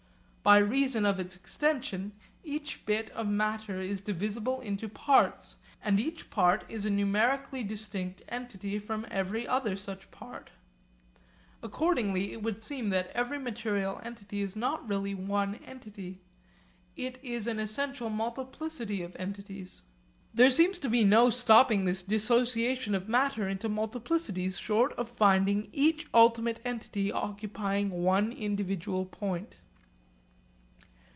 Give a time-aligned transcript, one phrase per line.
[0.43, 2.13] By reason of its extension
[2.43, 8.23] each bit of matter is divisible into parts, and each part is a numerically distinct
[8.27, 10.49] entity from every other such part.
[11.61, 16.21] Accordingly it would seem that every material entity is not really one entity.
[16.95, 19.83] It is an essential multiplicity of entities.
[20.33, 25.69] There seems to be no stopping this dissociation of matter into multiplicities short of finding
[25.71, 29.57] each ultimate entity occupying one individual point.